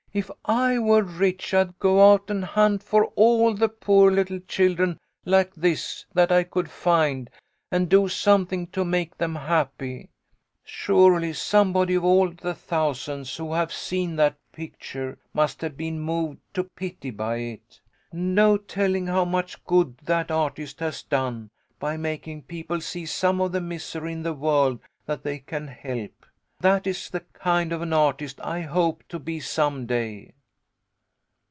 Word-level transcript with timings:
"If 0.13 0.29
I 0.43 0.77
were 0.77 1.03
rich 1.03 1.53
I'd 1.53 1.79
go 1.79 2.11
out 2.11 2.29
and 2.29 2.43
hunt 2.43 2.83
for 2.83 3.05
all 3.15 3.53
the 3.53 3.69
poor 3.69 4.11
little 4.11 4.39
children 4.41 4.99
like 5.23 5.55
this 5.55 6.05
that 6.13 6.33
I 6.33 6.43
could 6.43 6.69
find, 6.69 7.29
and 7.71 7.87
do 7.87 8.09
something 8.09 8.67
to 8.71 8.83
make 8.83 9.17
them 9.17 9.35
happy. 9.37 10.09
Surely 10.65 11.31
somebody 11.31 11.93
of 11.93 12.03
all 12.03 12.29
the 12.29 12.53
thousands 12.53 13.37
who 13.37 13.53
have 13.53 13.71
seen 13.71 14.17
that 14.17 14.35
picture 14.51 15.17
must 15.33 15.61
have 15.61 15.77
been 15.77 15.97
moved 16.01 16.39
to 16.55 16.65
pity 16.65 17.09
by 17.11 17.37
it. 17.37 17.79
No 18.11 18.57
telling 18.57 19.07
how 19.07 19.23
much 19.23 19.63
good 19.63 19.97
that 19.99 20.29
artist 20.29 20.81
has 20.81 21.03
done, 21.03 21.51
by 21.79 21.95
making 21.95 22.41
people 22.41 22.81
see 22.81 23.05
some 23.05 23.39
of 23.39 23.53
the 23.53 23.61
misery 23.61 24.11
in 24.11 24.23
the 24.23 24.33
world 24.33 24.81
that 25.05 25.23
they 25.23 25.39
can 25.39 25.67
help. 25.69 26.11
That 26.59 26.85
is 26.85 27.09
the 27.09 27.21
kind 27.33 27.73
of 27.73 27.81
an 27.81 27.91
artist 27.91 28.39
I 28.41 28.61
hope 28.61 29.03
to 29.09 29.17
be 29.17 29.39
some 29.39 29.87
day." 29.87 30.33